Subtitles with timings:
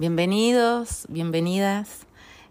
[0.00, 2.06] Bienvenidos, bienvenidas.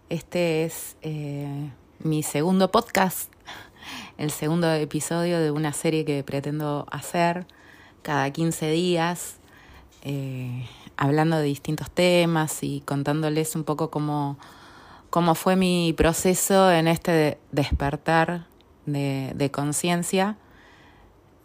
[0.08, 3.32] Este es eh, mi segundo podcast,
[4.18, 7.48] el segundo episodio de una serie que pretendo hacer
[8.02, 9.38] cada 15 días,
[10.02, 10.64] eh,
[10.96, 14.38] hablando de distintos temas y contándoles un poco cómo,
[15.10, 18.46] cómo fue mi proceso en este despertar
[18.86, 20.36] de, de conciencia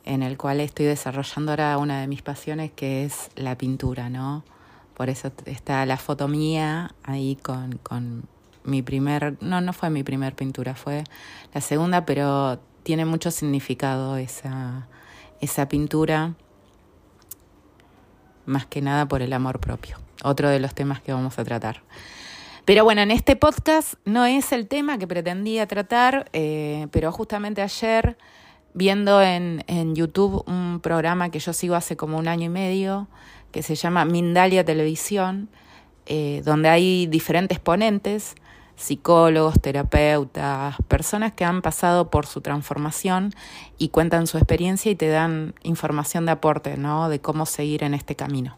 [0.03, 4.43] en el cual estoy desarrollando ahora una de mis pasiones que es la pintura, ¿no?
[4.95, 8.23] Por eso está la foto mía ahí con, con
[8.63, 11.03] mi primer, no, no fue mi primer pintura, fue
[11.53, 14.87] la segunda, pero tiene mucho significado esa,
[15.41, 16.33] esa pintura,
[18.45, 21.81] más que nada por el amor propio, otro de los temas que vamos a tratar.
[22.63, 27.61] Pero bueno, en este podcast no es el tema que pretendía tratar, eh, pero justamente
[27.61, 28.17] ayer,
[28.73, 33.07] viendo en, en YouTube un programa que yo sigo hace como un año y medio,
[33.55, 35.47] que se llama Mindalia Televisión,
[36.07, 38.35] eh, donde hay diferentes ponentes,
[38.75, 43.31] psicólogos, terapeutas, personas que han pasado por su transformación
[43.77, 47.07] y cuentan su experiencia y te dan información de aporte, ¿no?
[47.07, 48.57] De cómo seguir en este camino.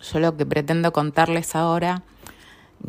[0.00, 2.04] Yo lo que pretendo contarles ahora,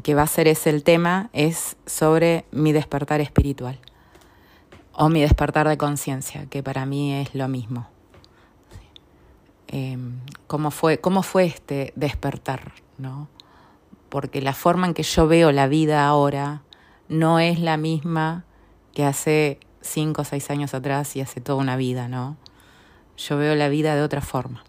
[0.03, 3.80] que va a ser ese el tema, es sobre mi despertar espiritual
[4.94, 7.88] o mi despertar de conciencia, que para mí es lo mismo.
[9.73, 13.30] Em, cómo, fue, cómo fue este despertar, ¿no?
[14.09, 16.61] Porque la forma en que yo veo la vida ahora
[17.08, 18.44] no es la misma
[18.94, 22.36] que hace cinco o seis años atrás y hace toda una vida, ¿no?
[23.16, 24.61] Yo veo la vida de otra forma.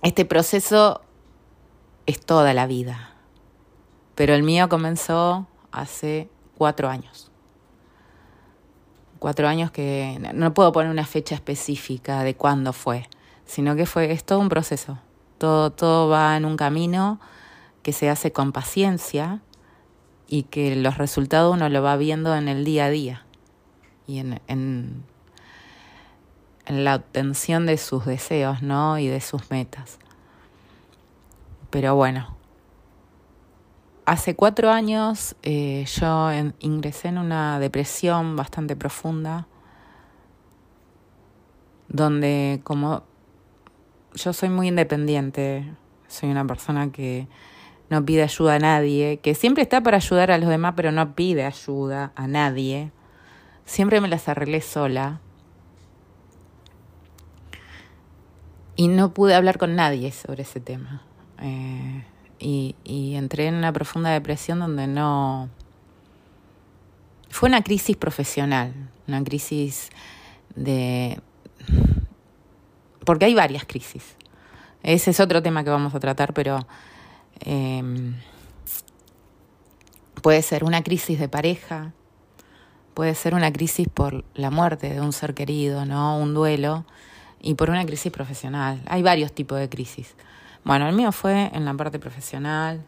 [0.00, 1.02] Este proceso
[2.06, 3.10] es toda la vida,
[4.14, 7.30] pero el mío comenzó hace cuatro años.
[9.18, 13.08] Cuatro años que no puedo poner una fecha específica de cuándo fue,
[13.46, 14.98] sino que fue, es todo un proceso.
[15.38, 17.20] Todo, todo va en un camino
[17.82, 19.40] que se hace con paciencia
[20.26, 23.26] y que los resultados uno lo va viendo en el día a día
[24.06, 25.04] y en, en,
[26.66, 28.98] en la obtención de sus deseos, ¿no?
[28.98, 29.98] Y de sus metas.
[31.70, 32.36] Pero bueno,
[34.04, 39.46] hace cuatro años eh, yo ingresé en una depresión bastante profunda,
[41.88, 43.04] donde como
[44.16, 45.64] yo soy muy independiente,
[46.08, 47.28] soy una persona que
[47.90, 51.14] no pide ayuda a nadie, que siempre está para ayudar a los demás, pero no
[51.14, 52.90] pide ayuda a nadie.
[53.64, 55.20] Siempre me las arreglé sola.
[58.74, 61.02] Y no pude hablar con nadie sobre ese tema.
[61.40, 62.04] Eh,
[62.38, 65.48] y, y entré en una profunda depresión donde no...
[67.30, 68.72] Fue una crisis profesional,
[69.06, 69.90] una crisis
[70.54, 71.20] de,
[73.06, 74.16] porque hay varias crisis.
[74.82, 76.66] Ese es otro tema que vamos a tratar, pero
[77.40, 77.82] eh,
[80.20, 81.92] puede ser una crisis de pareja,
[82.92, 86.18] puede ser una crisis por la muerte de un ser querido, ¿no?
[86.18, 86.84] Un duelo,
[87.40, 88.82] y por una crisis profesional.
[88.86, 90.14] Hay varios tipos de crisis.
[90.64, 92.84] Bueno, el mío fue en la parte profesional.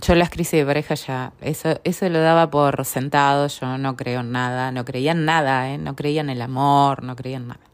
[0.00, 4.20] Yo las crisis de pareja ya, eso, eso lo daba por sentado, yo no creo
[4.20, 5.78] en nada, no creía en nada, ¿eh?
[5.78, 7.65] no creía en el amor, no creía en nada.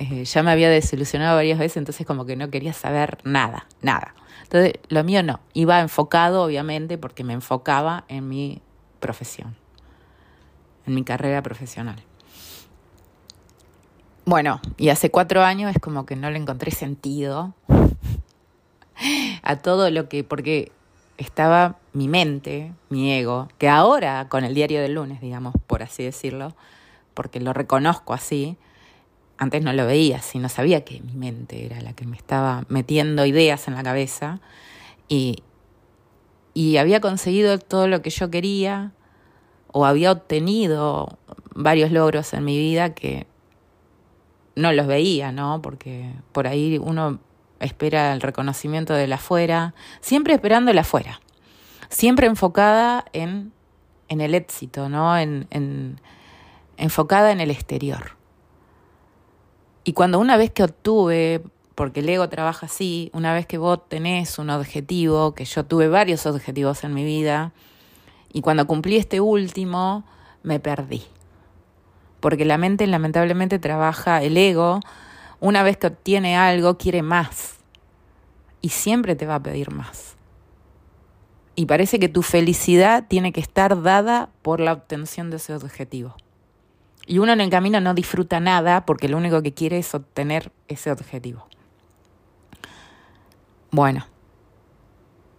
[0.00, 4.14] Eh, ya me había desilusionado varias veces, entonces como que no quería saber nada, nada.
[4.44, 8.62] Entonces, lo mío no, iba enfocado obviamente porque me enfocaba en mi
[8.98, 9.54] profesión,
[10.86, 12.02] en mi carrera profesional.
[14.24, 17.52] Bueno, y hace cuatro años es como que no le encontré sentido
[19.42, 20.72] a todo lo que, porque
[21.18, 26.04] estaba mi mente, mi ego, que ahora con el diario del lunes, digamos, por así
[26.04, 26.54] decirlo,
[27.12, 28.56] porque lo reconozco así,
[29.40, 32.66] antes no lo veía así, no sabía que mi mente era la que me estaba
[32.68, 34.38] metiendo ideas en la cabeza
[35.08, 35.42] y,
[36.52, 38.92] y había conseguido todo lo que yo quería
[39.72, 41.18] o había obtenido
[41.54, 43.26] varios logros en mi vida que
[44.56, 45.62] no los veía, ¿no?
[45.62, 47.18] Porque por ahí uno
[47.60, 51.22] espera el reconocimiento de la afuera, siempre esperando el afuera,
[51.88, 53.54] siempre enfocada en,
[54.08, 55.16] en el éxito, ¿no?
[55.16, 55.98] En, en,
[56.76, 58.19] enfocada en el exterior.
[59.84, 61.42] Y cuando una vez que obtuve,
[61.74, 65.88] porque el ego trabaja así, una vez que vos tenés un objetivo, que yo tuve
[65.88, 67.52] varios objetivos en mi vida,
[68.32, 70.04] y cuando cumplí este último,
[70.42, 71.02] me perdí.
[72.20, 74.80] Porque la mente lamentablemente trabaja, el ego,
[75.40, 77.56] una vez que obtiene algo, quiere más.
[78.60, 80.16] Y siempre te va a pedir más.
[81.56, 86.14] Y parece que tu felicidad tiene que estar dada por la obtención de ese objetivo.
[87.10, 90.52] Y uno en el camino no disfruta nada porque lo único que quiere es obtener
[90.68, 91.44] ese objetivo.
[93.72, 94.06] Bueno,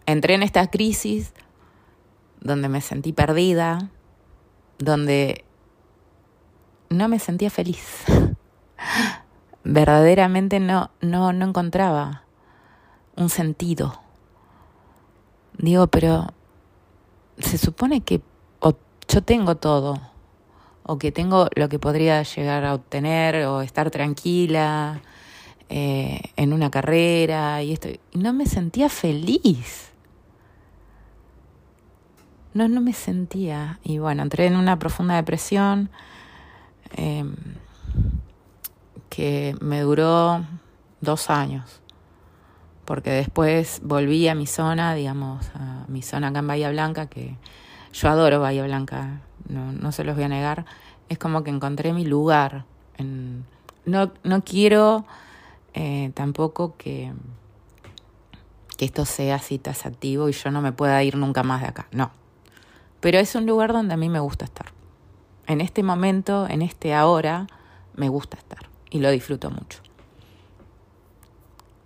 [0.05, 1.31] entré en esta crisis
[2.41, 3.89] donde me sentí perdida,
[4.79, 5.45] donde
[6.89, 8.03] no me sentía feliz.
[9.63, 12.25] Verdaderamente no, no, no encontraba
[13.15, 13.97] un sentido.
[15.57, 16.33] Digo, pero
[17.37, 18.21] se supone que
[19.07, 20.10] yo tengo todo,
[20.91, 24.99] o que tengo lo que podría llegar a obtener, o estar tranquila
[25.69, 27.87] eh, en una carrera, y esto.
[28.13, 29.91] No me sentía feliz.
[32.53, 33.79] No, no me sentía.
[33.85, 35.89] Y bueno, entré en una profunda depresión
[36.97, 37.35] em,
[39.09, 40.43] que me duró
[40.99, 41.79] dos años.
[42.83, 47.37] Porque después volví a mi zona, digamos, a mi zona acá en Bahía Blanca, que
[47.93, 50.65] yo adoro Bahía Blanca, no, no se los voy a negar.
[51.09, 52.65] Es como que encontré mi lugar.
[52.97, 53.45] En,
[53.85, 55.05] no, no quiero
[55.73, 57.13] eh, tampoco que,
[58.77, 61.87] que esto sea así tasativo y yo no me pueda ir nunca más de acá.
[61.91, 62.11] No,
[62.99, 64.67] pero es un lugar donde a mí me gusta estar.
[65.47, 67.47] En este momento, en este ahora,
[67.95, 69.79] me gusta estar y lo disfruto mucho.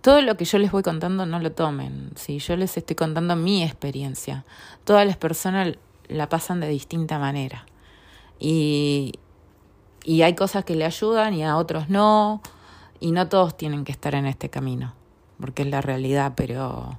[0.02, 3.34] Todo lo que yo les voy contando no lo tomen, si yo les estoy contando
[3.34, 4.44] mi experiencia.
[4.84, 5.78] Todas las personas
[6.08, 7.66] la pasan de distinta manera.
[8.38, 9.14] Y,
[10.04, 12.42] y hay cosas que le ayudan y a otros no,
[13.00, 14.94] y no todos tienen que estar en este camino,
[15.40, 16.96] porque es la realidad, pero,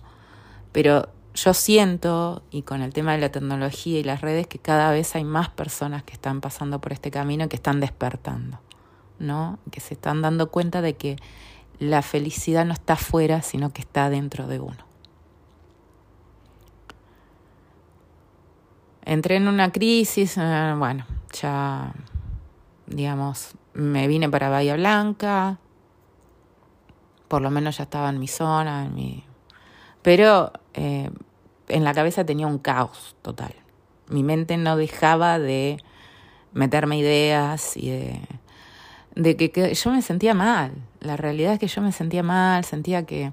[0.72, 4.92] pero yo siento, y con el tema de la tecnología y las redes, que cada
[4.92, 8.60] vez hay más personas que están pasando por este camino y que están despertando,
[9.20, 9.60] ¿no?
[9.72, 11.18] Que se están dando cuenta de que
[11.80, 14.87] la felicidad no está afuera, sino que está dentro de uno.
[19.08, 21.94] Entré en una crisis, eh, bueno, ya,
[22.88, 25.60] digamos, me vine para Bahía Blanca,
[27.30, 29.24] por lo menos ya estaba en mi zona, en mi...
[30.02, 31.10] Pero eh,
[31.70, 33.56] en la cabeza tenía un caos total.
[34.10, 35.78] Mi mente no dejaba de
[36.52, 38.20] meterme ideas y de,
[39.16, 40.74] de que, yo me sentía mal.
[41.00, 43.32] La realidad es que yo me sentía mal, sentía que,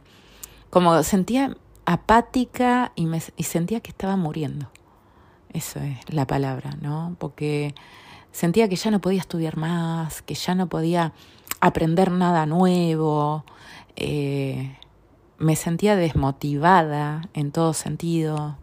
[0.71, 4.71] como sentía apática y, me, y sentía que estaba muriendo.
[5.55, 7.15] Eso es la palabra, ¿no?
[7.21, 7.77] Porque
[8.33, 11.13] sentía que ya no podía estudiar más, que ya no podía
[11.61, 13.45] aprender nada nuevo.
[13.95, 14.77] Eh,
[15.39, 18.59] me sentía desmotivada en todo sentido.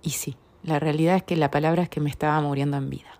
[0.00, 3.18] Y sí, la realidad es que la palabra es que me estaba muriendo en vida.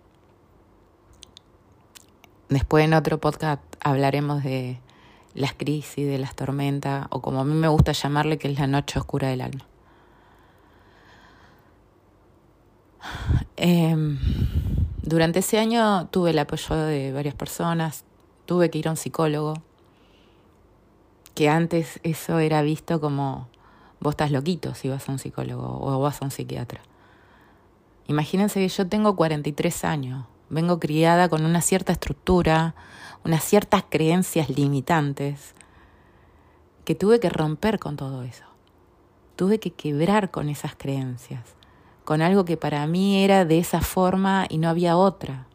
[2.47, 4.79] Después en otro podcast hablaremos de
[5.33, 8.67] las crisis, de las tormentas, o como a mí me gusta llamarle, que es la
[8.67, 9.68] noche oscura del alma.
[13.55, 14.17] Em,
[15.01, 18.05] durante ese año tuve el apoyo de varias personas,
[18.45, 19.55] tuve que ir a un psicólogo,
[21.35, 23.47] que antes eso era visto como
[23.99, 26.81] vos estás loquito si vas a un psicólogo o vas a un psiquiatra.
[28.07, 32.75] Imagínense que yo tengo 43 años, vengo criada con una cierta estructura,
[33.23, 35.53] unas ciertas creencias limitantes,
[36.85, 38.45] que tuve que romper con todo eso.
[39.35, 41.55] Tuve que quebrar con esas creencias,
[42.09, 45.45] con algo que para mí era de esa forma y no había otra.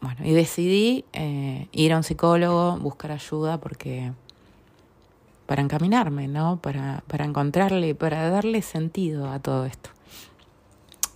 [0.00, 4.12] Bueno, y decidí eh, ir a un psicólogo, buscar ayuda porque
[5.44, 6.58] para encaminarme, ¿no?
[6.62, 9.90] Para, para encontrarle, para darle sentido a todo esto.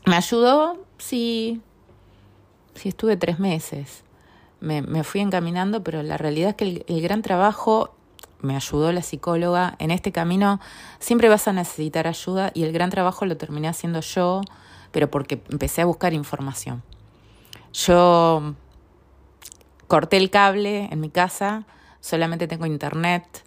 [0.05, 0.77] ¿Me ayudó?
[0.99, 1.63] Sí.
[2.75, 4.05] Sí, estuve tres meses.
[4.61, 7.94] Me, me fui encaminando, pero la realidad es que el, el gran trabajo
[8.45, 9.75] me ayudó la psicóloga.
[9.79, 10.61] En este camino
[10.99, 14.43] siempre vas a necesitar ayuda y el gran trabajo lo terminé haciendo yo,
[14.93, 16.83] pero porque empecé a buscar información.
[17.73, 18.55] Yo
[19.89, 21.67] corté el cable en mi casa,
[22.01, 23.45] solamente tengo internet.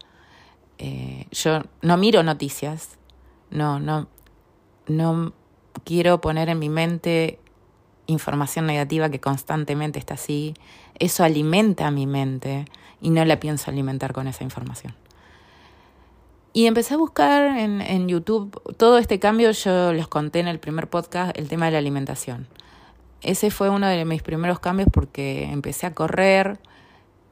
[0.79, 2.97] Eh, yo no miro noticias,
[3.49, 4.07] no, no,
[4.87, 5.33] no
[5.85, 7.39] quiero poner en mi mente
[8.07, 10.53] información negativa que constantemente está así.
[10.99, 12.65] Eso alimenta a mi mente
[13.01, 14.95] y no la pienso alimentar con esa información.
[16.53, 20.59] Y empecé a buscar en, en YouTube todo este cambio, yo les conté en el
[20.59, 22.47] primer podcast el tema de la alimentación
[23.21, 26.59] ese fue uno de mis primeros cambios porque empecé a correr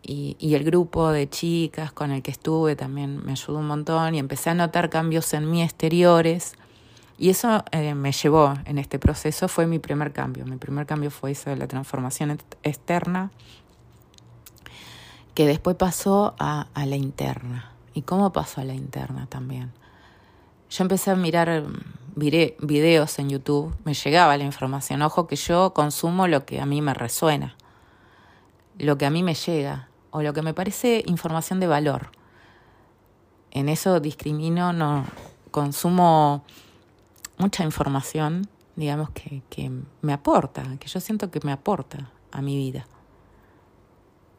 [0.01, 4.13] y, y, el grupo de chicas con el que estuve también me ayudó un montón
[4.13, 6.53] y empecé a notar cambios en mí exteriores
[7.17, 10.45] y eso eh, me llevó en este proceso, fue mi primer cambio.
[10.45, 13.31] Mi primer cambio fue eso de la transformación externa
[15.33, 17.71] que después pasó a, a la interna.
[17.93, 19.71] ¿Y cómo pasó a la interna también?
[20.69, 21.63] Yo empecé a mirar
[22.15, 25.01] videos en YouTube, me llegaba la información.
[25.01, 27.55] Ojo que yo consumo lo que a mí me resuena,
[28.77, 29.89] lo que a mí me llega.
[30.11, 32.09] o lo que me parece información de valor.
[33.51, 35.03] En eso discrimino, no
[35.51, 36.45] consumo
[37.37, 42.55] mucha información, digamos, que, que me aporta, que yo siento que me aporta a mi
[42.55, 42.87] vida.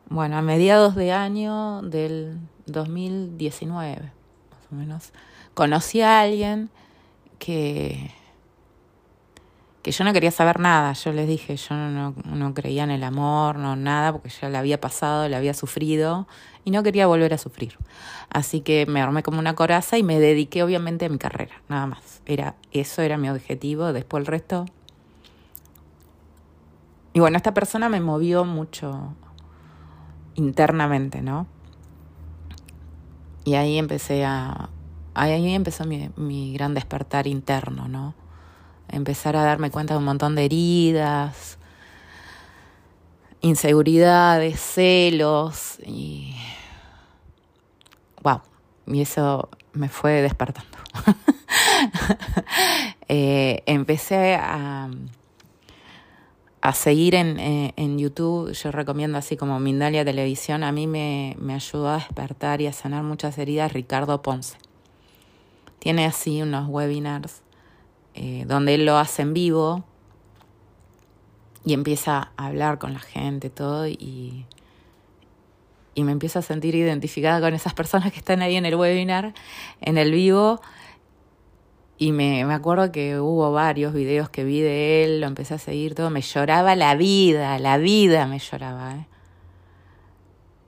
[0.08, 5.12] Bueno, a mediados de año del 2019, más o menos,
[5.54, 6.70] conocí a alguien
[7.38, 8.12] que
[9.86, 10.94] que yo no quería saber nada.
[10.94, 14.58] Yo les dije, yo no, no, creía en el amor, no nada, porque ya la
[14.58, 16.26] había pasado, la había sufrido
[16.64, 17.78] y no quería volver a sufrir.
[18.28, 21.86] Así que me armé como una coraza y me dediqué obviamente a mi carrera, nada
[21.86, 22.20] más.
[22.26, 24.66] Era, eso era mi objetivo, después el resto.
[27.12, 29.14] Y bueno, esta persona me movió mucho
[30.34, 31.46] internamente, ¿no?
[33.44, 34.68] Y ahí empecé a.
[35.14, 38.25] Ahí empezó mi, mi gran despertar interno, ¿no?
[38.88, 41.58] Empezar a darme cuenta de un montón de heridas,
[43.40, 46.34] inseguridades, celos y
[48.22, 48.40] wow,
[48.86, 50.76] y eso me fue despertando.
[53.08, 54.90] Eh, empecé a,
[56.60, 61.36] a seguir en, eh, en, YouTube, yo recomiendo así como Mindalia Televisión, a mí me,
[61.38, 64.58] me ayudó a despertar y a sanar muchas heridas Ricardo Ponce.
[65.78, 67.42] Tiene así unos webinars
[68.18, 69.84] eh, donde él lo hace en vivo
[71.66, 74.46] y empieza a hablar con la gente, todo, y,
[75.94, 79.34] y me empiezo a sentir identificada con esas personas que están ahí en el webinar,
[79.82, 80.62] en el vivo.
[81.98, 85.58] Y me, me acuerdo que hubo varios videos que vi de él, lo empecé a
[85.58, 88.94] seguir todo, me lloraba la vida, la vida me lloraba.
[88.94, 89.06] ¿eh?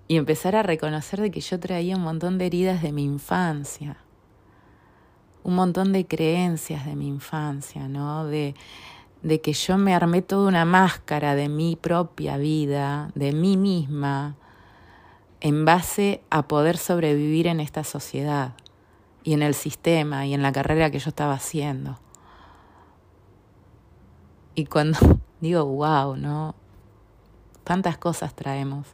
[0.07, 3.97] Y empezar a reconocer de que yo traía un montón de heridas de mi infancia
[5.42, 8.26] un montón de creencias de mi infancia, ¿no?
[8.26, 8.54] De,
[9.23, 14.37] de que yo me armé toda una máscara de mi propia vida, de mí misma,
[15.40, 18.54] en base a poder sobrevivir en esta sociedad
[19.25, 21.99] y en el sistema y en la carrera que yo estaba haciendo.
[24.54, 24.99] Y cuando
[25.40, 26.54] digo, wow, ¿no?
[27.64, 28.87] Tantas cosas traemos.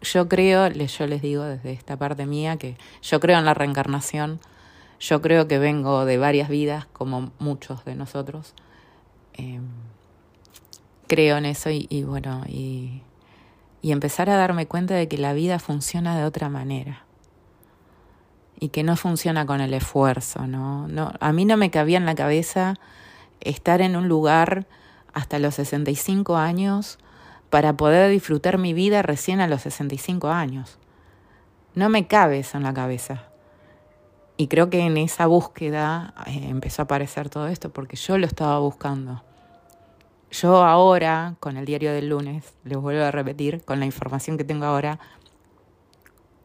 [0.00, 4.38] Yo creo, yo les digo desde esta parte mía, que yo creo en la reencarnación
[5.00, 8.54] yo creo que vengo de varias vidas, como muchos de nosotros.
[9.34, 9.60] Eh,
[11.06, 13.02] creo en eso y, bueno, y,
[13.82, 17.04] y empezar a darme cuenta de que la vida funciona de otra manera
[18.58, 20.88] y que no funciona con el esfuerzo, ¿no?
[20.88, 22.74] no a mí no me cabía en la cabeza
[23.40, 24.66] estar en un lugar
[25.12, 26.98] hasta los 65 años
[27.50, 30.78] para poder disfrutar mi vida recién a los 65 años.
[31.74, 33.24] No me cabe eso en la cabeza.
[34.36, 38.26] Y creo que en esa búsqueda eh, empezó a aparecer todo esto porque yo lo
[38.26, 39.22] estaba buscando.
[40.32, 44.42] Yo ahora, con el diario del lunes, les vuelvo a repetir, con la información que
[44.42, 44.98] tengo ahora,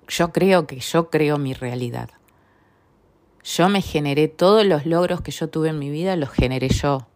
[0.07, 2.11] yo creo que yo creo mi realidad.
[3.43, 7.07] Yo me generé todos los logros que yo tuve en mi vida, los generé yo.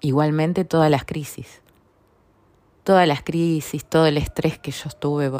[0.00, 1.60] Igualmente todas las crisis.
[2.84, 5.30] Todas las crisis, todo el estrés que yo estuve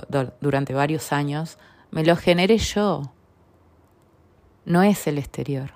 [0.43, 1.57] durante varios años,
[1.91, 3.15] me lo generé yo
[4.65, 5.73] no es el exterior.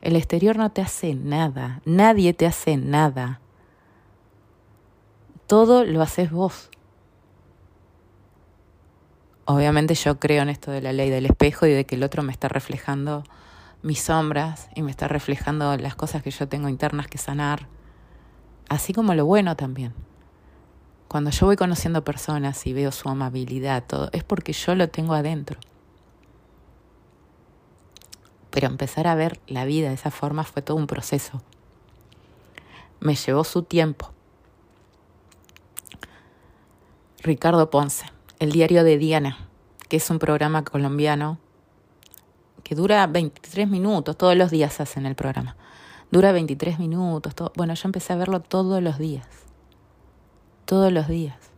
[0.00, 3.40] El exterior no te hace nada, nadie te hace nada.
[5.46, 6.70] Todo lo haces vos.
[9.44, 12.22] Obviamente yo creo en esto de la ley del espejo y de que el otro
[12.22, 13.24] me está reflejando
[13.82, 17.66] mis sombras y me está reflejando las cosas que yo tengo internas que sanar,
[18.68, 19.94] así como lo bueno también.
[21.08, 25.14] Cuando yo voy conociendo personas y veo su amabilidad, todo, es porque yo lo tengo
[25.14, 25.58] adentro.
[28.50, 31.42] Pero empezar a ver la vida de esa forma fue todo un proceso.
[33.00, 34.10] Me llevó su tiempo.
[37.22, 38.06] Ricardo Ponce,
[38.38, 39.48] el diario de Diana,
[39.88, 41.38] que es un programa colombiano
[42.62, 45.56] que dura 23 minutos, todos los días hacen el programa.
[46.10, 49.26] Dura 23 minutos, bueno, yo empecé a verlo todos los días.
[50.64, 51.49] Todos los días.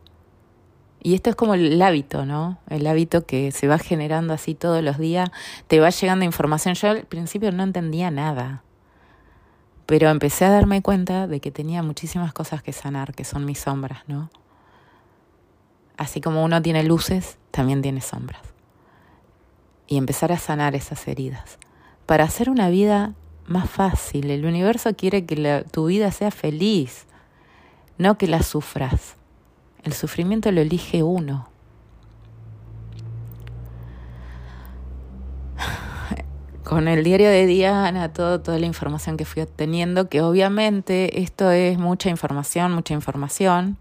[1.05, 2.57] Y esto es como el hábito, ¿no?
[2.69, 5.29] El hábito que se va generando así todos los días,
[5.67, 6.75] te va llegando información.
[6.75, 8.63] Yo al principio no entendía nada,
[9.85, 13.59] pero empecé a darme cuenta de que tenía muchísimas cosas que sanar, que son mis
[13.59, 14.29] sombras, ¿no?
[15.97, 18.41] Así como uno tiene luces, también tiene sombras.
[19.87, 21.59] Y empezar a sanar esas heridas.
[22.05, 23.13] Para hacer una vida
[23.45, 27.07] más fácil, el universo quiere que tu vida sea feliz,
[27.97, 29.17] no que la sufras.
[29.83, 31.49] El sufrimiento lo elige uno.
[36.63, 41.51] Con el diario de Diana, todo, toda la información que fui obteniendo, que obviamente esto
[41.51, 43.77] es mucha información, mucha información.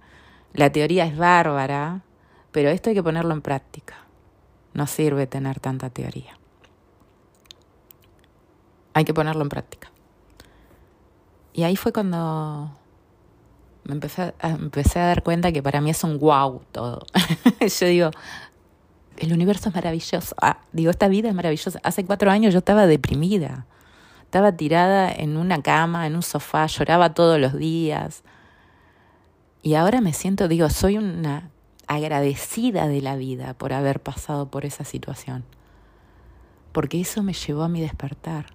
[0.53, 2.03] La teoría es bárbara,
[2.51, 3.95] Pero esto hay que ponerlo en práctica.
[4.75, 6.39] No sirve tener tanta teoría.
[8.93, 9.91] Hay que ponerlo en práctica.
[11.55, 12.73] Y ahí fue cuando
[13.85, 17.05] me empecé a, empecé a dar cuenta que para mí es un wow todo.
[17.61, 18.11] yo digo,
[19.19, 20.35] el universo es maravilloso.
[20.41, 21.81] Ah, digo, esta vida es maravillosa.
[21.83, 23.67] Hace cuatro años yo estaba deprimida.
[24.25, 28.23] Estaba tirada en una cama, en un sofá, lloraba todos los días.
[29.63, 31.51] Y ahora me siento, digo, soy una
[31.87, 35.45] agradecida de la vida por haber pasado por esa situación.
[36.73, 38.47] Porque eso me llevó a mi despertar.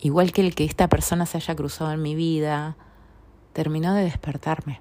[0.00, 2.76] Igual que el que esta persona se haya cruzado en mi vida,
[3.58, 4.80] terminó de despertarme.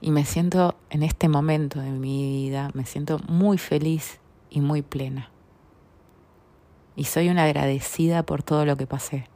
[0.00, 4.80] Y me siento en este momento de mi vida, me siento muy feliz y muy
[4.80, 5.28] plena.
[6.96, 9.28] Y soy una agradecida por todo lo que pasé.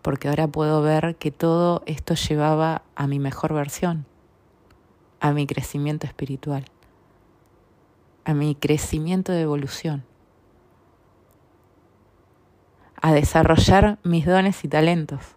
[0.00, 4.06] Porque ahora puedo ver que todo esto llevaba a mi mejor versión,
[5.20, 6.64] a mi crecimiento espiritual,
[8.24, 10.06] a mi crecimiento de evolución,
[13.02, 15.36] a desarrollar mis dones y talentos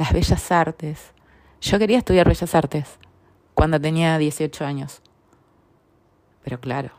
[0.00, 1.12] las bellas artes.
[1.60, 2.98] Yo quería estudiar bellas artes
[3.52, 5.02] cuando tenía 18 años.
[6.42, 6.92] Pero claro,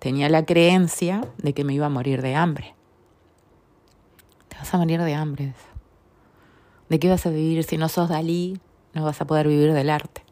[0.00, 2.74] tenía la creencia de que me iba a morir de hambre.
[4.48, 5.54] Te vas a morir de hambre.
[6.88, 8.58] ¿De qué vas a vivir si no sos Dalí?
[8.94, 10.24] No vas a poder vivir del arte.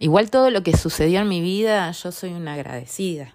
[0.00, 3.32] Igual todo lo que sucedió en mi vida, yo soy una agradecida.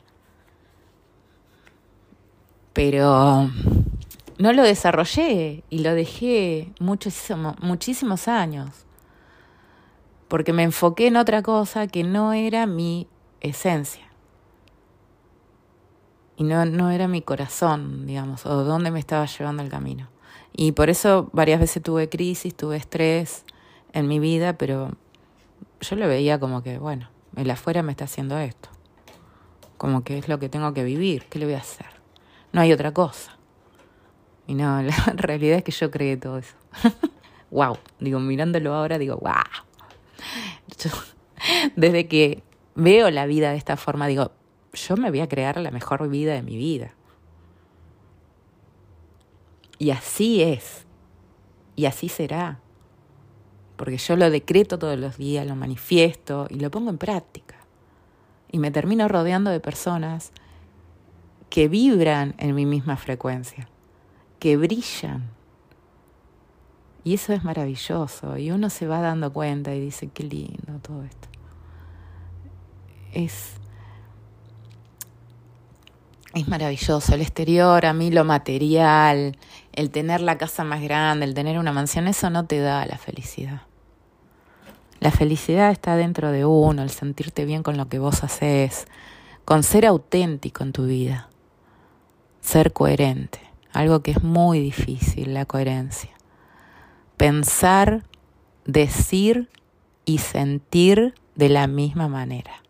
[2.73, 3.49] Pero
[4.39, 8.69] no lo desarrollé y lo dejé muchísimo, muchísimos años,
[10.29, 13.07] porque me enfoqué en otra cosa que no era mi
[13.41, 14.05] esencia.
[16.37, 20.07] Y no, no era mi corazón, digamos, o dónde me estaba llevando el camino.
[20.53, 23.43] Y por eso varias veces tuve crisis, tuve estrés
[23.91, 24.91] en mi vida, pero
[25.81, 28.69] yo lo veía como que, bueno, el afuera me está haciendo esto.
[29.77, 31.87] Como que es lo que tengo que vivir, ¿qué le voy a hacer?
[32.53, 33.38] No hay otra cosa.
[34.49, 36.55] Y no, la realidad es que yo creé todo eso.
[37.51, 39.31] wow, digo, mirándolo ahora, digo, wow.
[41.75, 42.41] desde que
[42.73, 44.31] veo la vida de esta forma, digo,
[44.73, 46.95] yo me voy a crear la mejor vida de mi vida.
[49.77, 50.87] Y así es.
[51.75, 52.59] Y así será.
[53.77, 57.55] Porque yo lo decreto todos los días, lo manifiesto y lo pongo en práctica.
[58.51, 60.31] Y me termino rodeando de personas
[61.51, 63.69] que vibran en mi misma frecuencia
[64.39, 65.29] que brillan.
[67.03, 68.37] Y eso es maravilloso.
[68.37, 71.27] Y uno se va dando cuenta y dice, qué lindo todo esto.
[73.13, 73.53] Es,
[76.33, 77.13] es maravilloso.
[77.13, 79.37] El exterior, a mí lo material,
[79.73, 82.97] el tener la casa más grande, el tener una mansión, eso no te da la
[82.97, 83.61] felicidad.
[84.99, 88.85] La felicidad está dentro de uno, el sentirte bien con lo que vos haces,
[89.45, 91.29] con ser auténtico en tu vida,
[92.41, 96.11] ser coherente algo que es muy difícil, la coherencia.
[97.17, 98.03] Pensar,
[98.65, 99.49] decir
[100.05, 102.63] y sentir de la misma manera.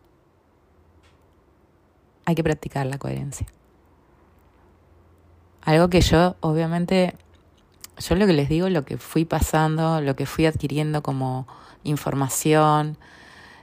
[2.26, 3.48] Hay que practicar la coherencia.
[5.62, 7.16] Algo que yo, obviamente,
[7.98, 11.48] yo lo que les digo, lo que fui pasando, lo que fui adquiriendo como
[11.84, 12.98] información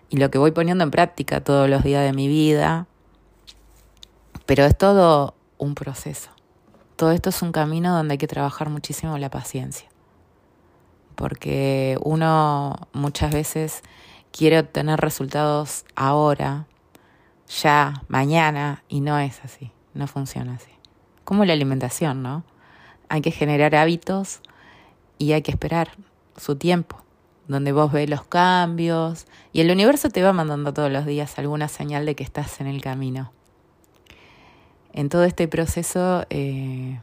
[0.09, 2.87] y lo que voy poniendo en práctica todos los días de mi vida,
[4.47, 6.36] pero es todo un proceso
[6.97, 9.89] todo esto es un camino donde hay que trabajar muchísimo la paciencia.
[11.15, 13.83] Porque uno muchas veces
[14.33, 16.67] quiere obtener resultados ahora,
[17.63, 20.71] ya, mañana, y no es así, no funciona así.
[21.25, 22.45] Como la alimentación, ¿no?
[23.09, 24.41] Hay que generar hábitos
[25.19, 25.91] y hay que esperar
[26.37, 27.03] su tiempo,
[27.47, 31.69] donde vos ves los cambios y el universo te va mandando todos los días alguna
[31.69, 33.33] señal de que estás en el camino
[34.97, 36.99] en todo este proceso, eh,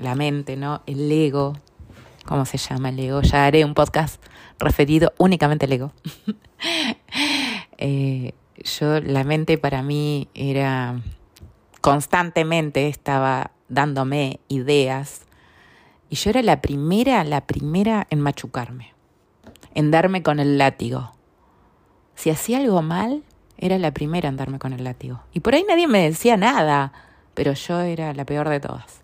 [0.00, 0.82] la mente, ¿no?
[0.86, 1.54] El ego,
[2.26, 3.22] ¿cómo se llama el ego?
[3.22, 4.20] Ya haré un podcast
[4.58, 5.92] referido únicamente al ego.
[7.76, 11.02] Eh, yo, la mente para mí era
[11.80, 15.22] constantemente estaba dándome ideas
[16.08, 18.94] y yo era la primera, la primera en machucarme,
[19.74, 21.12] en darme con el látigo.
[22.14, 23.24] Si hacía algo mal,
[23.58, 25.20] era la primera en darme con el látigo.
[25.32, 26.92] Y por ahí nadie me decía nada,
[27.34, 29.02] pero yo era la peor de todas.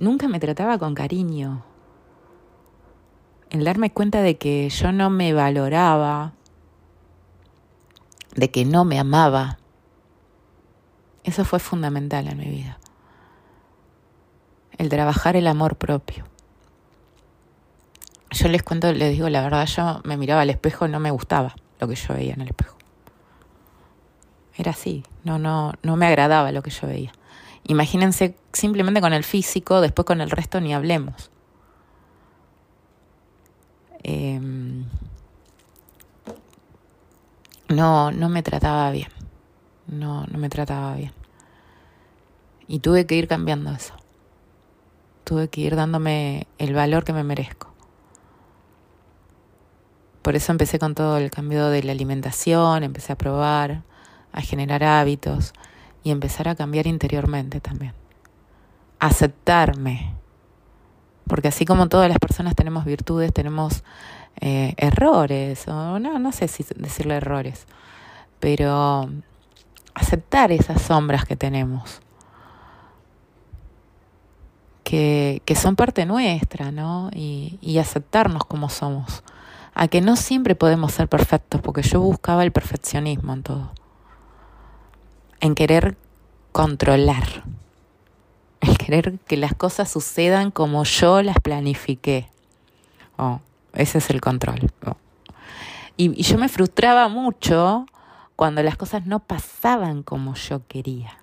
[0.00, 1.64] Nunca me trataba con cariño.
[3.50, 6.32] El darme cuenta de que yo no me valoraba,
[8.34, 9.58] de que no me amaba,
[11.24, 12.78] eso fue fundamental en mi vida.
[14.78, 16.24] El trabajar el amor propio.
[18.30, 21.54] yo les cuento, les digo la verdad, yo me miraba al espejo no me gustaba
[21.78, 22.81] lo que yo veía en el espejo.
[24.56, 27.12] Era así, no, no, no me agradaba lo que yo veía.
[27.64, 31.30] Imagínense simplemente con el físico, después con el resto ni hablemos.
[34.02, 34.84] Em,
[37.68, 39.08] no, no me trataba bien.
[39.86, 41.12] No, no me trataba bien.
[42.66, 43.94] Y tuve que ir cambiando eso.
[45.24, 47.72] Tuve que ir dándome el valor que me merezco.
[50.22, 53.82] Por eso empecé con todo el cambio de la alimentación, empecé a probar,
[54.32, 55.52] a generar hábitos
[56.02, 57.94] y empezar a cambiar interiormente también.
[58.98, 60.14] Aceptarme.
[61.28, 63.84] Porque así como todas las personas tenemos virtudes, tenemos
[64.40, 67.66] eh, errores, o no, no sé si decirle errores,
[68.40, 69.08] pero
[69.94, 72.00] aceptar esas sombras que tenemos,
[74.82, 77.10] que, que son parte nuestra, ¿no?
[77.14, 79.22] Y, y aceptarnos como somos.
[79.74, 83.72] A que no siempre podemos ser perfectos, porque yo buscaba el perfeccionismo en todo
[85.42, 85.96] en querer
[86.52, 87.42] controlar,
[88.60, 92.28] en querer que las cosas sucedan como yo las planifiqué.
[93.18, 93.40] Oh,
[93.74, 94.70] ese es el control.
[94.86, 94.96] Oh.
[95.96, 97.86] Y, yo me frustraba mucho
[98.36, 101.18] cuando las cosas no pasaban como yo quería.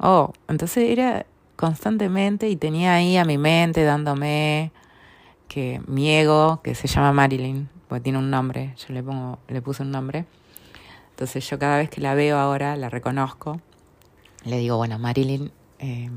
[0.00, 4.72] Oh, entonces era constantemente y tenía ahí a mi mente dándome
[5.46, 9.62] que mi ego, que se llama Marilyn, porque tiene un nombre, yo le pongo, le
[9.62, 10.24] puse un nombre,
[11.12, 13.60] entonces yo cada vez que la veo ahora, la reconozco,
[14.44, 16.10] le digo, bueno, Marilyn, eh,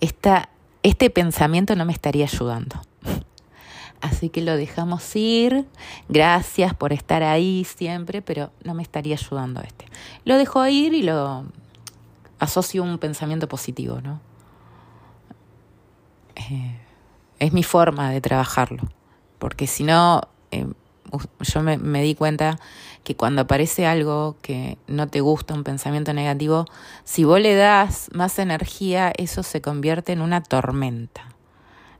[0.00, 2.80] este pensamiento no me estaría ayudando.
[4.00, 5.66] Así que lo dejamos ir.
[6.08, 9.86] Gracias por estar ahí siempre, pero no me estaría ayudando este.
[10.24, 11.46] Lo dejo ir y lo
[12.38, 14.20] asocio a un pensamiento positivo, ¿no?
[16.36, 16.78] Eh,
[17.40, 18.84] es mi forma de trabajarlo.
[19.40, 20.22] Porque si no,
[20.52, 20.66] eh,
[21.40, 22.58] yo me, di cuenta
[23.04, 26.66] que cuando aparece algo que no te gusta, un pensamiento negativo,
[27.04, 31.28] si vos le das más energía, eso se convierte en una tormenta,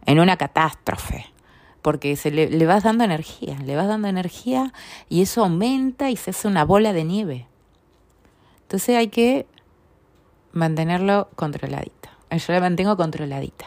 [0.07, 1.27] en una catástrofe,
[1.83, 4.73] porque se le, le vas dando energía, le vas dando energía
[5.09, 7.47] y eso aumenta y se hace una bola de nieve.
[8.63, 9.47] Entonces hay que
[10.53, 12.11] mantenerlo controladita.
[12.31, 13.67] Yo la mantengo controladita.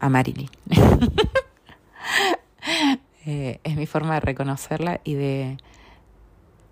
[0.00, 0.50] A Marilyn.
[3.28, 5.58] Eh, es mi forma de reconocerla y de...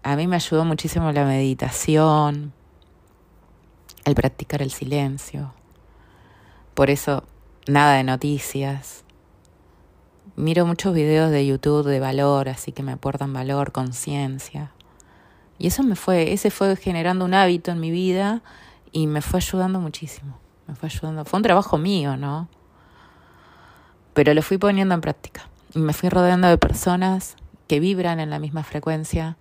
[0.05, 2.53] A mí me ayudó muchísimo la meditación,
[4.05, 5.53] el practicar el silencio.
[6.75, 7.25] Por eso,
[7.67, 9.03] nada de noticias.
[10.37, 14.71] Miro muchos videos de YouTube de valor, así que me aportan valor, conciencia.
[15.59, 18.43] Y eso me fue, ese fue generando un hábito en mi vida
[18.93, 20.39] y me fue ayudando muchísimo.
[20.69, 21.25] Me fue ayudando.
[21.25, 22.49] Fue un trabajo mío, ¿no?
[24.13, 28.39] Pero lo fui poniendo en práctica me fui rodeando de personas que vibran en la
[28.39, 29.37] misma frecuencia.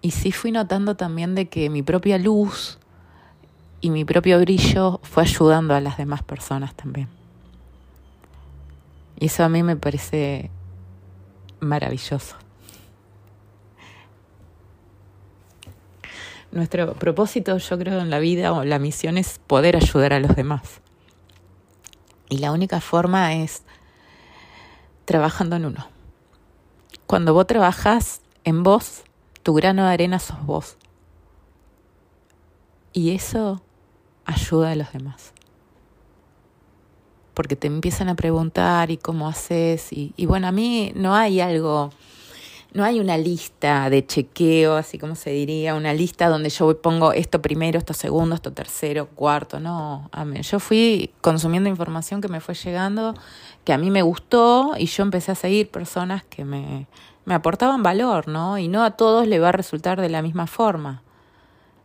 [0.00, 2.78] Y sí fui notando también de que mi propia luz
[3.80, 7.08] y mi propio brillo fue ayudando a las demás personas también.
[9.18, 10.50] Y eso a mí me parece
[11.60, 12.36] maravilloso.
[16.50, 20.36] Nuestro propósito, yo creo, en la vida o la misión es poder ayudar a los
[20.36, 20.80] demás.
[22.28, 23.62] Y la única forma es
[25.04, 25.88] trabajando en uno.
[27.06, 29.02] Cuando vos trabajas en vos,
[29.42, 30.76] tu grano de arena sos vos.
[32.92, 33.62] Y eso
[34.24, 35.32] ayuda a los demás.
[37.34, 39.92] Porque te empiezan a preguntar y cómo haces.
[39.92, 41.90] Y, y bueno, a mí no hay algo
[42.74, 47.12] no hay una lista de chequeo, así como se diría, una lista donde yo pongo
[47.12, 50.42] esto primero, esto segundo, esto tercero, cuarto, no, amén.
[50.42, 53.14] Yo fui consumiendo información que me fue llegando,
[53.64, 56.86] que a mí me gustó y yo empecé a seguir personas que me,
[57.24, 58.58] me aportaban valor, ¿no?
[58.58, 61.02] Y no a todos le va a resultar de la misma forma.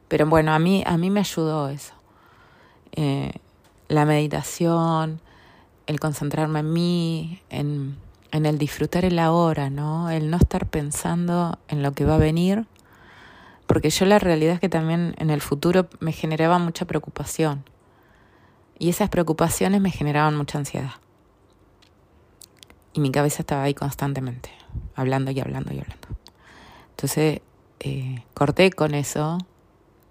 [0.08, 1.94] Pero bueno, a mí, a mí me ayudó eso.
[2.94, 3.34] Eh,
[3.90, 5.22] la meditación,
[5.86, 7.98] el concentrarme en mí, en
[8.32, 10.10] en el disfrutar el ahora, ¿no?
[10.10, 12.66] El no estar pensando en lo que va a venir,
[13.66, 17.64] porque yo la realidad es que también en el futuro me generaba mucha preocupación
[18.80, 20.92] y esas preocupaciones me generaban mucha ansiedad.
[22.94, 24.50] Y mi cabeza estaba ahí constantemente,
[24.96, 26.08] hablando y hablando y hablando.
[26.92, 27.42] Entonces
[27.80, 29.38] eh, corté con eso,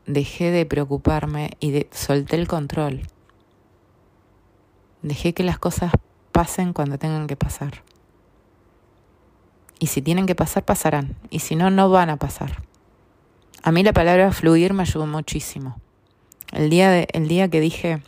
[0.07, 3.03] dejé de preocuparme y de, solté el control.
[5.03, 5.93] Dejé que las cosas
[6.33, 7.83] pasen cuando tengan que pasar.
[9.79, 11.17] Y si tienen que pasar, pasarán.
[11.31, 12.63] Y si no, no van a pasar.
[13.63, 15.81] A mí la palabra fluir me ayudó muchísimo.
[16.53, 18.01] El día, el día que dije,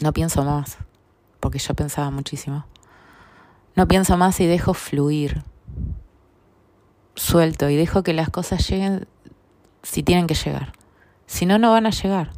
[0.00, 0.78] no pienso más,
[1.40, 2.64] porque yo pensaba muchísimo.
[3.80, 5.42] No pienso más y dejo fluir.
[7.14, 9.08] Suelto y dejo que las cosas lleguen
[9.82, 10.74] si tienen que llegar.
[11.24, 12.32] Si no, no van a llegar.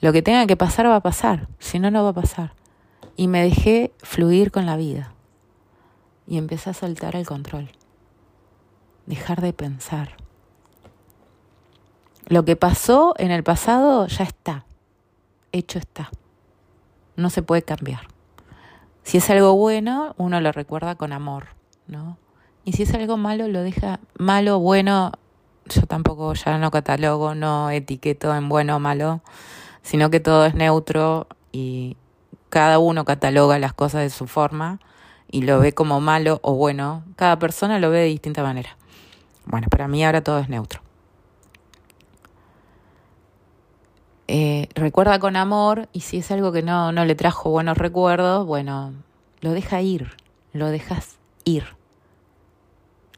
[0.00, 2.52] Lo que tenga que pasar va a pasar, si no, no va a pasar.
[3.16, 5.14] Y me dejé fluir con la vida.
[6.28, 7.72] Y empecé a soltar el control.
[9.06, 10.16] Dejar de pensar.
[12.26, 14.64] Lo que pasó en el pasado ya está.
[15.50, 16.08] Hecho está.
[17.16, 18.15] No se puede cambiar.
[19.06, 21.46] Si es algo bueno, uno lo recuerda con amor,
[21.86, 22.18] ¿no?
[22.64, 25.12] Y si es algo malo, lo deja malo, bueno,
[25.66, 29.20] yo tampoco ya no catalogo, no etiqueto en bueno o malo,
[29.82, 31.96] sino que todo es neutro y
[32.48, 34.80] cada uno cataloga las cosas de su forma
[35.30, 37.04] y lo ve como malo o bueno.
[37.14, 38.76] Cada persona lo ve de distinta manera.
[39.44, 40.85] Bueno, para mí ahora todo es neutro.
[44.28, 48.44] Eh, recuerda con amor y si es algo que no, no le trajo buenos recuerdos,
[48.44, 48.92] bueno,
[49.40, 50.16] lo deja ir,
[50.52, 51.64] lo dejas ir,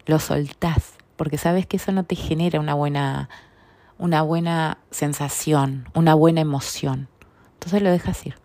[0.06, 3.28] lo soltás porque sabes que eso no te genera una buena,
[3.98, 7.08] una buena sensación, una buena emoción.
[7.54, 8.36] Entonces lo dejas ir.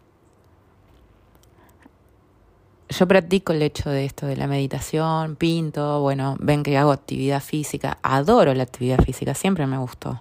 [2.90, 7.42] Yo practico el hecho de esto, de la meditación, pinto, bueno, ven que hago actividad
[7.42, 10.20] física, adoro la actividad física, siempre me gustó.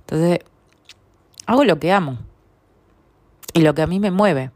[0.00, 0.40] Entonces,
[1.48, 2.18] hago lo que amo
[3.52, 4.52] y lo que a mí me mueve.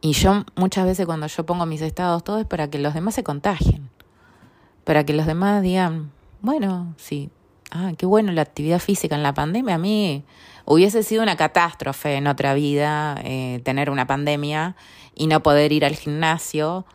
[0.00, 3.14] Y yo muchas veces cuando yo pongo mis estados, todo es para que los demás
[3.14, 3.90] se contagien
[4.90, 7.30] para que los demás digan, bueno, sí,
[7.70, 9.76] ah, qué bueno la actividad física en la pandemia.
[9.76, 10.24] A mí
[10.64, 14.74] hubiese sido una catástrofe en otra vida eh, tener una pandemia
[15.14, 16.86] y no poder ir al gimnasio,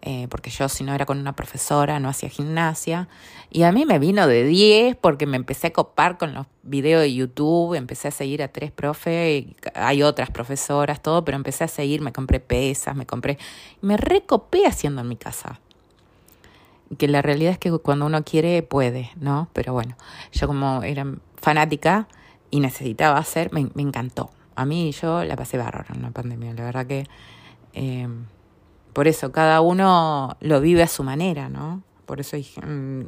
[0.00, 3.08] eh, porque yo si no era con una profesora no hacía gimnasia.
[3.54, 7.02] Y a mí me vino de 10 porque me empecé a copar con los videos
[7.02, 11.68] de YouTube, empecé a seguir a tres profes, hay otras profesoras, todo, pero empecé a
[11.68, 13.36] seguir, me compré pesas, me compré,
[13.82, 15.60] me recopé haciendo en mi casa
[16.96, 19.48] que la realidad es que cuando uno quiere puede, ¿no?
[19.52, 19.96] Pero bueno,
[20.32, 22.08] yo como era fanática
[22.50, 24.30] y necesitaba hacer, me, encantó.
[24.54, 27.06] A mí yo la pasé bárbaro en la pandemia, la verdad que
[27.74, 28.08] eh,
[28.94, 31.82] por eso cada uno lo vive a su manera, ¿no?
[32.06, 33.06] Por eso dije, mm,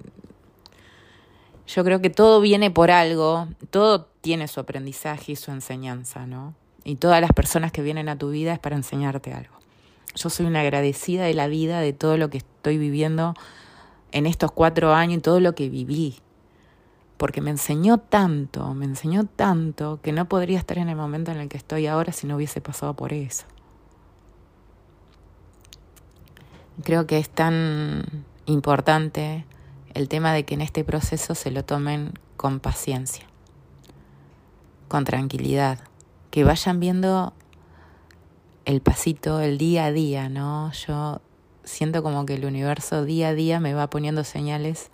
[1.66, 6.55] yo creo que todo viene por algo, todo tiene su aprendizaje y su enseñanza, ¿no?
[6.85, 9.55] Y todas las personas que vienen a tu vida es para enseñarte algo.
[10.14, 13.35] Yo soy una agradecida de la vida, de todo lo que estoy viviendo
[14.12, 16.16] en estos cuatro años y todo lo que viví.
[17.16, 21.38] Porque me enseñó tanto, me enseñó tanto que no podría estar en el momento en
[21.38, 23.46] el que estoy ahora si no hubiese pasado por eso.
[26.83, 28.05] Creo que es tan
[28.46, 29.46] importante
[29.95, 33.25] el tema de que en este proceso se lo tomen con paciencia,
[34.89, 35.79] con tranquilidad,
[36.31, 37.33] que vayan viendo
[38.65, 40.73] el pasito, el día a día, ¿no?
[40.73, 41.21] Yo
[41.63, 44.91] siento como que el universo día a día me va poniendo señales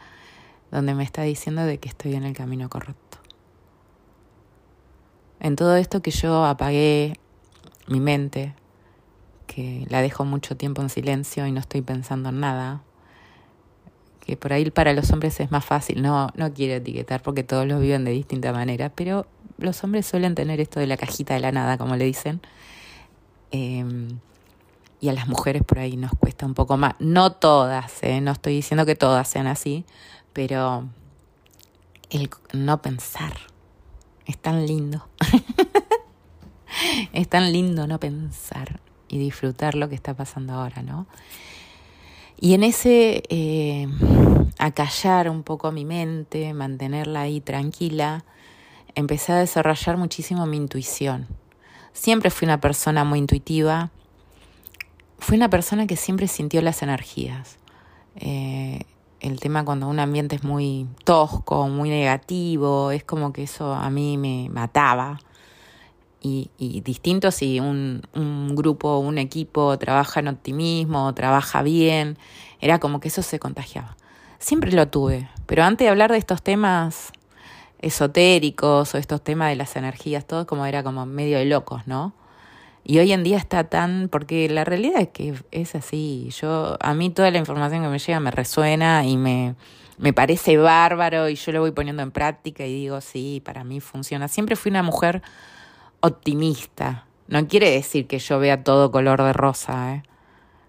[0.71, 3.19] donde me está diciendo de que estoy en el camino correcto.
[5.41, 7.15] En todo esto que yo apagué
[7.89, 8.55] mi mente,
[9.47, 12.83] que la dejo mucho tiempo en silencio y no estoy pensando en nada,
[14.31, 17.67] que por ahí para los hombres es más fácil, no, no quiero etiquetar porque todos
[17.67, 19.27] lo viven de distinta manera, pero
[19.59, 22.41] los hombres suelen tener esto de la cajita de la nada, como le dicen.
[23.51, 23.85] Eh,
[25.01, 26.95] y a las mujeres por ahí nos cuesta un poco más.
[27.01, 28.21] No todas, ¿eh?
[28.21, 29.85] no estoy diciendo que todas sean así,
[30.33, 30.89] pero
[32.11, 33.33] el no pensar
[34.27, 35.09] es tan lindo.
[37.13, 41.09] es tan lindo no pensar y disfrutar lo que está pasando ahora, ¿no?
[42.43, 43.87] Y en ese eh,
[44.59, 48.25] acallar un poco mi mente, mantenerla ahí tranquila,
[48.95, 51.29] empecé a desarrollar muchísimo mi intuición.
[51.93, 53.91] Siempre fui una persona muy intuitiva,
[55.19, 57.59] fui una persona que siempre sintió las energías.
[58.17, 58.85] Eh,
[59.21, 63.91] el tema cuando un ambiente es muy tosco, muy negativo, es como que eso a
[63.91, 65.21] mí me mataba.
[66.23, 72.19] Y, y distinto si un, un grupo, un equipo trabaja en optimismo, trabaja bien,
[72.61, 73.97] era como que eso se contagiaba.
[74.39, 77.13] Siempre lo tuve, pero antes de hablar de estos temas
[77.81, 82.15] esotéricos o estos temas de las energías, todo como era como medio de locos, ¿no?
[82.85, 86.31] Y hoy en día está tan, porque la realidad es que es así.
[86.41, 89.55] Yo, a mí toda la información que me llega me resuena y me,
[89.99, 93.81] me parece bárbaro y yo lo voy poniendo en práctica y digo, sí, para mí
[93.81, 94.29] funciona.
[94.29, 95.23] Siempre fui una mujer
[96.01, 97.07] optimista.
[97.29, 100.03] No quiere decir que yo vea todo color de rosa, ¿eh?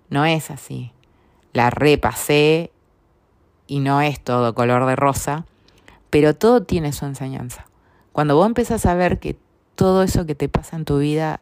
[0.10, 0.92] No es así.
[1.54, 2.72] La repasé
[3.68, 5.46] y no es todo color de rosa,
[6.10, 7.66] pero todo tiene su enseñanza.
[8.12, 9.38] Cuando vos empezás a ver que
[9.76, 11.40] todo eso que te pasa en tu vida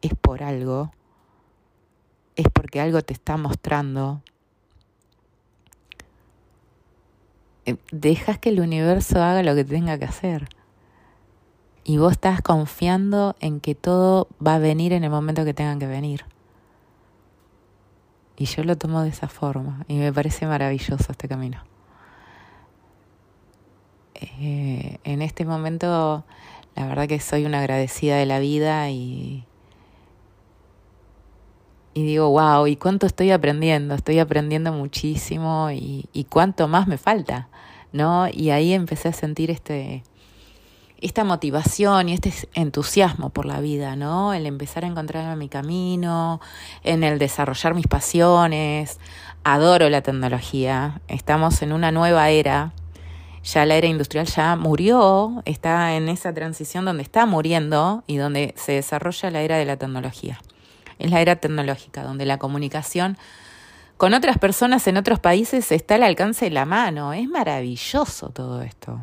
[0.00, 0.90] es por algo,
[2.36, 4.22] es porque algo te está mostrando.
[7.66, 10.48] Eh, dejas que el universo haga lo que tenga que hacer.
[11.88, 15.78] Y vos estás confiando en que todo va a venir en el momento que tengan
[15.78, 16.26] que venir.
[18.36, 21.64] Y yo lo tomo de esa forma y me parece maravilloso este camino.
[24.16, 26.26] Eh, en este momento,
[26.76, 29.46] la verdad que soy una agradecida de la vida y,
[31.94, 33.94] y digo, wow, ¿y cuánto estoy aprendiendo?
[33.94, 37.48] Estoy aprendiendo muchísimo y, y cuánto más me falta,
[37.94, 38.28] ¿no?
[38.30, 40.02] Y ahí empecé a sentir este,
[41.00, 44.34] esta motivación y este entusiasmo por la vida, ¿no?
[44.34, 46.40] El empezar a encontrarme mi camino,
[46.82, 48.98] en el desarrollar mis pasiones.
[49.44, 51.00] Adoro la tecnología.
[51.08, 52.72] Estamos en una nueva era.
[53.44, 58.52] Ya la era industrial ya murió, está en esa transición donde está muriendo y donde
[58.56, 60.40] se desarrolla la era de la tecnología.
[60.98, 63.16] Es la era tecnológica, donde la comunicación
[63.96, 67.12] con otras personas en otros países está al alcance de la mano.
[67.12, 69.00] Es maravilloso todo esto.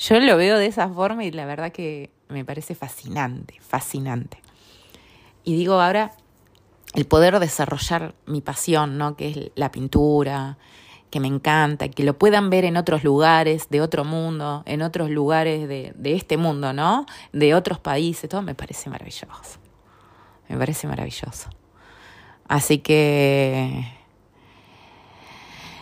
[0.00, 4.40] Yo lo veo de esa forma y la verdad que me parece fascinante, fascinante.
[5.44, 6.12] Y digo ahora,
[6.94, 9.14] el poder desarrollar mi pasión, ¿no?
[9.14, 10.56] Que es la pintura,
[11.10, 15.10] que me encanta, que lo puedan ver en otros lugares, de otro mundo, en otros
[15.10, 17.04] lugares de, este mundo, ¿no?
[17.34, 19.58] De otros países, todo me parece maravilloso.
[20.48, 21.50] Me parece maravilloso.
[22.48, 23.99] Así que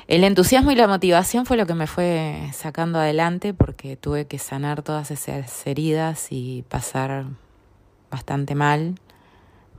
[0.08, 4.38] el entusiasmo y la motivación fue lo que me fue sacando adelante porque tuve que
[4.38, 7.26] sanar todas esas heridas y pasar
[8.10, 8.94] bastante mal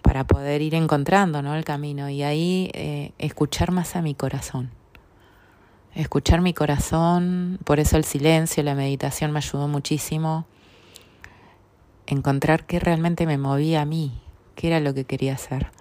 [0.04, 1.56] para poder ir encontrando ¿no?
[1.56, 4.70] el camino y ahí eh, escuchar más a mi corazón.
[5.96, 10.46] Escuchar mi corazón, por eso el silencio, la meditación me ayudó muchísimo.
[12.06, 14.22] Encontrar qué realmente me movía a mí,
[14.54, 15.72] qué era lo que quería hacer.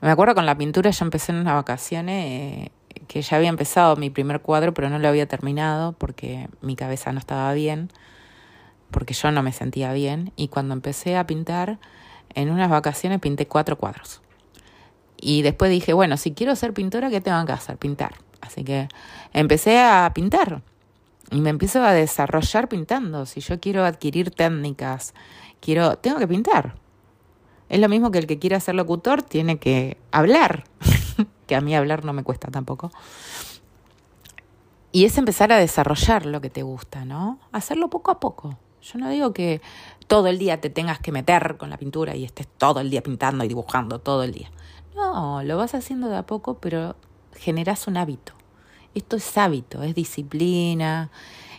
[0.00, 2.70] Me acuerdo con la pintura, yo empecé en unas vacaciones eh,
[3.08, 7.12] que ya había empezado mi primer cuadro, pero no lo había terminado porque mi cabeza
[7.12, 7.90] no estaba bien,
[8.90, 10.32] porque yo no me sentía bien.
[10.36, 11.78] Y cuando empecé a pintar,
[12.34, 14.22] en unas vacaciones pinté cuatro cuadros.
[15.16, 17.78] Y después dije, bueno, si quiero ser pintora, ¿qué tengo que hacer?
[17.78, 18.14] Pintar.
[18.40, 18.88] Así que
[19.32, 20.62] empecé a pintar
[21.30, 23.26] y me empiezo a desarrollar pintando.
[23.26, 25.14] Si yo quiero adquirir técnicas,
[25.60, 26.76] quiero, tengo que pintar.
[27.68, 30.64] Es lo mismo que el que quiere ser locutor tiene que hablar.
[31.46, 32.90] que a mí hablar no me cuesta tampoco.
[34.92, 37.38] Y es empezar a desarrollar lo que te gusta, ¿no?
[37.52, 38.56] Hacerlo poco a poco.
[38.82, 39.60] Yo no digo que
[40.06, 43.02] todo el día te tengas que meter con la pintura y estés todo el día
[43.02, 44.50] pintando y dibujando todo el día.
[44.94, 46.96] No, lo vas haciendo de a poco, pero
[47.34, 48.32] generas un hábito.
[48.94, 51.10] Esto es hábito, es disciplina,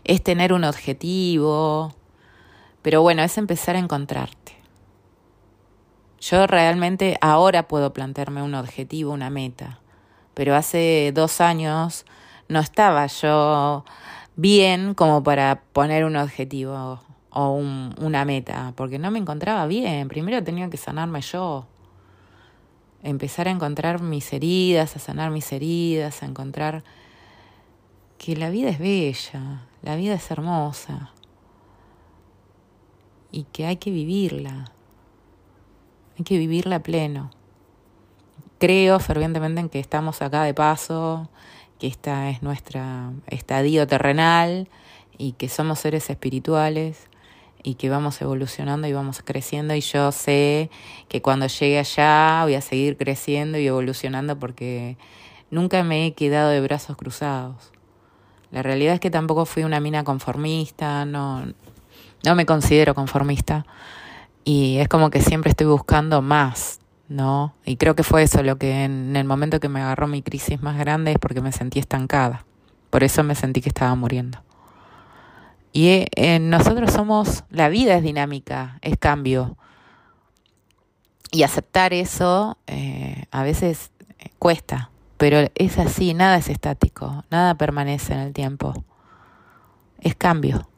[0.03, 1.93] es tener un objetivo.
[2.81, 4.46] Pero bueno, es empezar a encontrarte.
[6.29, 9.79] Yo realmente ahora puedo plantearme un objetivo, una meta,
[10.33, 12.05] pero hace dos años
[12.49, 13.85] no estaba yo
[14.35, 20.09] bien como para poner un objetivo o una meta, porque no me encontraba bien.
[20.09, 21.65] Primero tenía que sanarme yo,
[23.03, 26.83] empezar a encontrar mis heridas, a sanar mis heridas, a encontrar
[28.17, 31.13] que la vida es bella, la vida es hermosa
[33.31, 34.73] y que hay que vivirla.
[36.17, 37.29] Hay que vivirla pleno.
[38.57, 41.29] Creo fervientemente en que estamos acá de paso,
[41.77, 44.67] que esta es nuestra estadio terrenal
[45.19, 47.07] y que somos seres espirituales
[47.61, 50.71] y que vamos evolucionando y vamos creciendo y yo sé
[51.07, 54.97] que cuando llegue allá voy a seguir creciendo y evolucionando porque
[55.51, 57.71] nunca me he quedado de brazos cruzados.
[58.49, 61.45] La realidad es que tampoco fui una mina conformista, no,
[62.25, 63.67] no me considero conformista
[64.47, 66.79] y es como que siempre estoy buscando más,
[67.09, 67.53] ¿no?
[67.65, 70.61] Y creo que fue eso lo que en el momento que me agarró mi crisis
[70.61, 72.45] más grande es porque me sentí estancada.
[72.89, 74.41] Por eso me sentí que estaba muriendo.
[75.73, 79.57] Y eh, nosotros somos, la vida es dinámica, es cambio.
[81.29, 87.55] Y aceptar eso eh, a veces eh, cuesta, pero es así, nada es estático, nada
[87.55, 88.85] permanece en el tiempo.
[89.99, 90.69] Es cambio.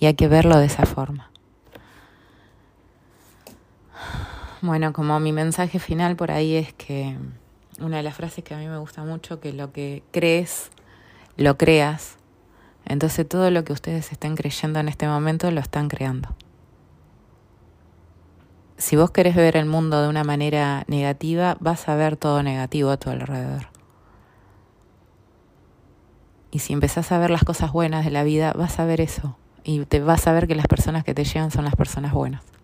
[0.00, 1.28] Y hay que verlo de esa forma.
[4.60, 7.16] Bueno, como mi mensaje final por ahí es que
[7.80, 10.72] una de las frases que a mí me gusta mucho, que lo que crees,
[11.36, 12.16] lo creas.
[12.84, 16.34] Entonces todo lo que ustedes estén creyendo en este momento lo están creando.
[18.78, 22.90] Si vos querés ver el mundo de una manera negativa, vas a ver todo negativo
[22.90, 23.68] a tu alrededor.
[26.50, 29.36] Y si empezás a ver las cosas buenas de la vida, vas a ver eso.
[29.62, 32.57] Y te vas a ver que las personas que te llegan son las personas buenas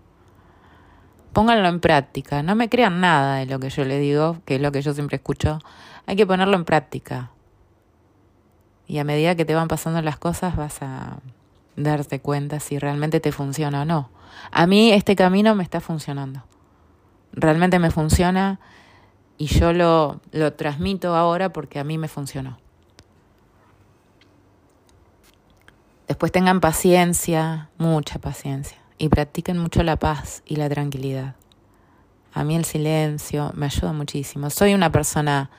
[1.34, 2.42] pónganlo en práctica.
[2.42, 4.94] No me crean nada de lo que yo les digo, que es lo que yo
[4.94, 5.58] siempre escucho.
[6.06, 7.30] Hay que ponerlo en práctica.
[8.86, 11.18] Y a medida que te van pasando las cosas vas a
[11.76, 14.10] darte cuenta si realmente te funciona o no.
[14.50, 16.44] A mí este camino me está funcionando.
[17.32, 18.60] Realmente me funciona
[19.36, 22.58] y yo lo, lo transmito ahora porque a mí me funcionó.
[26.06, 31.34] Después tengan paciencia, mucha paciencia, y practiquen mucho la paz y la tranquilidad.
[32.32, 34.50] A mí el silencio me ayuda muchísimo.
[34.50, 35.50] Soy una persona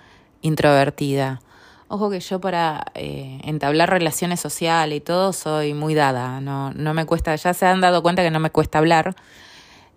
[0.42, 1.42] introvertida.
[1.88, 6.42] Ojo que yo para eh, entablar relaciones sociales y todo soy muy dada.
[6.42, 9.16] No, no me cuesta, ya se han dado cuenta que no me cuesta hablar.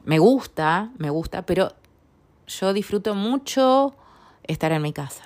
[0.04, 1.72] Me gusta, me gusta, pero
[2.46, 3.94] yo disfruto mucho
[4.44, 5.24] estar en mi casa.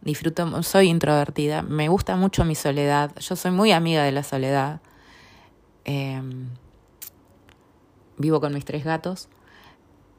[0.00, 3.12] Disfruto, soy introvertida, me gusta mucho mi soledad.
[3.18, 4.80] Yo soy muy amiga de la soledad.
[5.84, 6.48] Em,
[8.18, 9.28] vivo con mis tres gatos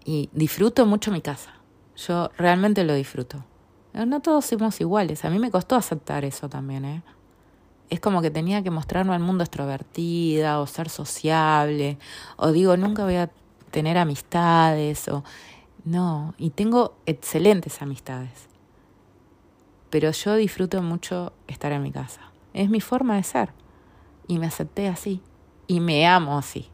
[0.05, 1.53] y disfruto mucho mi casa.
[1.95, 3.43] Yo realmente lo disfruto.
[3.93, 5.25] No todos somos iguales.
[5.25, 7.03] A mí me costó aceptar eso también, ¿eh?
[7.89, 11.97] Es como que tenía que mostrarme al mundo extrovertida o ser sociable.
[12.35, 13.31] O digo, nunca voy a
[13.71, 15.07] tener amistades.
[15.07, 15.23] O
[15.83, 18.47] no, y tengo excelentes amistades.
[19.89, 22.21] Pero yo disfruto mucho estar en mi casa.
[22.53, 23.53] Es mi forma de ser.
[24.27, 25.21] Y me acepté así.
[25.65, 26.69] Y me amo así.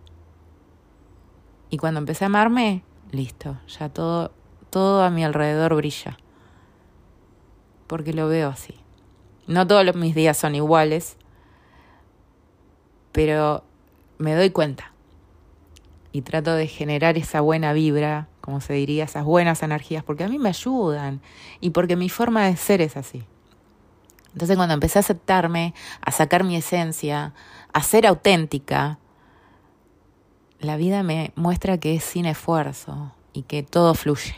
[1.73, 4.31] Y cuando empecé a amarme, listo, ya todo,
[4.69, 6.19] todo a mi alrededor brilla.
[7.87, 8.75] Porque lo veo así.
[9.47, 11.17] No todos mis días son iguales,
[13.11, 13.63] pero
[14.19, 14.93] me doy cuenta.
[16.11, 20.27] Y trato de generar esa buena vibra como se diría, esas buenas energías, porque a
[20.27, 21.21] mí me ayudan
[21.59, 23.23] y porque mi forma de ser es así.
[24.33, 27.33] Entonces cuando empecé a aceptarme, a sacar mi esencia,
[27.73, 28.99] a ser auténtica,
[30.63, 34.35] la vida me muestra que es sin esfuerzo y que todo fluye.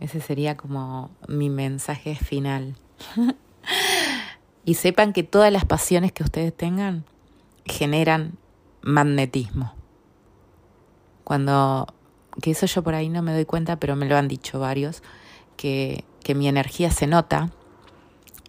[0.00, 2.76] Ese sería como mi mensaje final.
[4.64, 7.04] y sepan que todas las pasiones que ustedes tengan
[7.64, 8.36] generan
[8.82, 9.74] magnetismo.
[11.24, 11.86] Cuando,
[12.42, 15.02] que eso yo por ahí no me doy cuenta, pero me lo han dicho varios,
[15.56, 17.50] que, que mi energía se nota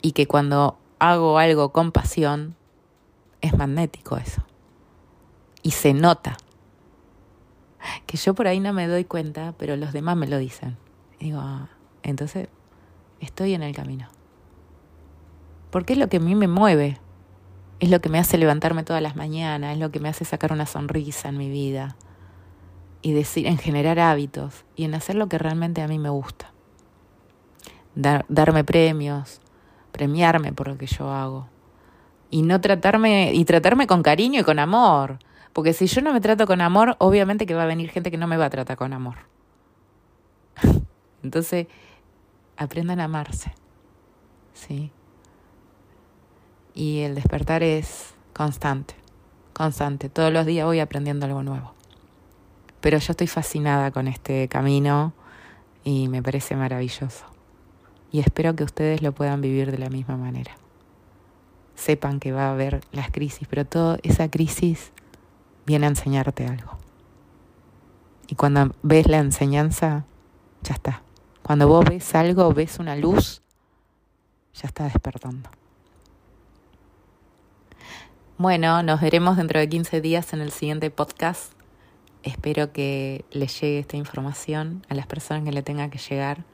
[0.01, 2.55] y que cuando hago algo con pasión,
[3.41, 4.43] es magnético eso.
[5.63, 6.37] Y se nota.
[8.05, 10.77] Que yo por ahí no me doy cuenta, pero los demás me lo dicen.
[11.19, 11.69] digo, ah,
[12.03, 12.47] entonces
[13.19, 14.07] estoy en el camino.
[15.71, 16.99] Porque es lo que a mí me mueve.
[17.79, 20.53] Es lo que me hace levantarme todas las mañanas, es lo que me hace sacar
[20.53, 21.95] una sonrisa en mi vida
[23.03, 26.51] y decir, en generar hábitos y en hacer lo que realmente a mí me gusta.
[27.93, 29.41] darme premios,
[29.91, 31.47] premiarme por lo que yo hago.
[32.31, 35.19] Y no tratarme, y tratarme con cariño y con amor.
[35.53, 38.17] Porque si yo no me trato con amor, obviamente que va a venir gente que
[38.17, 39.17] no me va a tratar con amor.
[41.23, 41.67] Entonces,
[42.57, 43.53] aprendan a amarse.
[44.53, 44.91] ¿Sí?
[46.73, 48.95] Y el despertar es constante,
[49.53, 50.09] constante.
[50.09, 51.73] Todos los días voy aprendiendo algo nuevo.
[52.81, 55.13] Pero yo estoy fascinada con este camino
[55.83, 57.25] y me parece maravilloso.
[58.11, 60.55] Y espero que ustedes lo puedan vivir de la misma manera.
[61.75, 64.91] Sepan que va a haber las crisis, pero toda esa crisis
[65.65, 66.77] viene a enseñarte algo.
[68.27, 70.05] Y cuando ves la enseñanza,
[70.61, 71.01] ya está.
[71.41, 73.41] Cuando vos ves algo, ves una luz,
[74.53, 75.49] ya está despertando.
[78.37, 81.53] Bueno, nos veremos dentro de 15 días en el siguiente podcast.
[82.23, 86.45] Espero que les llegue esta información a las personas que le tenga que llegar,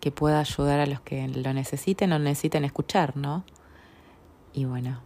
[0.00, 3.44] que pueda ayudar a los que lo necesiten o necesiten escuchar, ¿no?
[4.52, 5.00] Y bueno,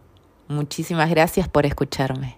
[0.47, 2.37] muchísimas gracias por escucharme.